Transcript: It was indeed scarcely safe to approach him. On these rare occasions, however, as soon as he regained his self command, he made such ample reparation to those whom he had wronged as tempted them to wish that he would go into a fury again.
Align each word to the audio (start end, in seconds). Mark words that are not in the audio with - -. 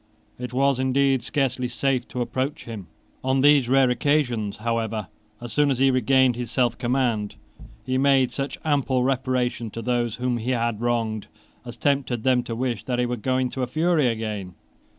It 0.39 0.51
was 0.51 0.79
indeed 0.79 1.21
scarcely 1.21 1.67
safe 1.67 2.07
to 2.07 2.21
approach 2.21 2.63
him. 2.65 2.87
On 3.23 3.41
these 3.41 3.69
rare 3.69 3.91
occasions, 3.91 4.57
however, 4.57 5.09
as 5.39 5.53
soon 5.53 5.69
as 5.69 5.77
he 5.77 5.91
regained 5.91 6.35
his 6.35 6.49
self 6.49 6.75
command, 6.79 7.35
he 7.85 7.99
made 7.99 8.31
such 8.31 8.57
ample 8.65 9.03
reparation 9.03 9.69
to 9.69 9.81
those 9.83 10.15
whom 10.15 10.37
he 10.37 10.49
had 10.57 10.81
wronged 10.81 11.27
as 11.65 11.77
tempted 11.77 12.23
them 12.23 12.41
to 12.45 12.55
wish 12.55 12.83
that 12.85 12.97
he 12.97 13.05
would 13.05 13.21
go 13.21 13.37
into 13.37 13.61
a 13.61 13.67
fury 13.67 14.07
again. 14.07 14.55